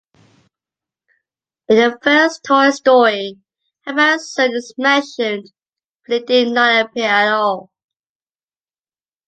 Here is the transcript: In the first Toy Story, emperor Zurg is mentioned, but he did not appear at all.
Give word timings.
In 1.69 1.75
the 1.77 1.95
first 2.01 2.43
Toy 2.43 2.71
Story, 2.71 3.37
emperor 3.85 4.17
Zurg 4.17 4.51
is 4.55 4.73
mentioned, 4.75 5.51
but 6.07 6.21
he 6.21 6.25
did 6.25 6.53
not 6.55 6.87
appear 6.87 7.05
at 7.05 7.31
all. 7.31 7.71